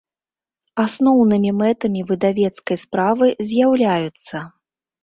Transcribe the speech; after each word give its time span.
Асноўнымi 0.83 1.51
мэтамi 1.59 2.01
выдавецкай 2.13 2.77
справы 2.87 3.33
з’яўляюцца. 3.53 4.45